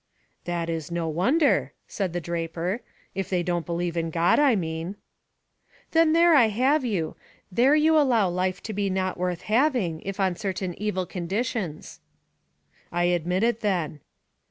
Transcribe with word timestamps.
"That 0.45 0.67
is 0.67 0.89
no 0.89 1.07
wonder," 1.07 1.73
said 1.87 2.11
the 2.11 2.19
draper;" 2.19 2.81
if 3.13 3.29
they 3.29 3.43
don't 3.43 3.67
believe 3.67 3.95
in 3.95 4.09
God, 4.09 4.39
I 4.39 4.55
mean." 4.55 4.95
"Then 5.91 6.13
there 6.13 6.33
I 6.33 6.47
have 6.47 6.83
you! 6.83 7.15
There 7.51 7.75
you 7.75 7.95
allow 7.99 8.27
life 8.27 8.63
to 8.63 8.73
be 8.73 8.89
not 8.89 9.15
worth 9.19 9.41
having, 9.43 10.01
if 10.01 10.19
on 10.19 10.35
certain 10.35 10.73
evil 10.81 11.05
conditions." 11.05 11.99
"I 12.91 13.03
admit 13.03 13.43
it, 13.43 13.59
then." 13.59 13.99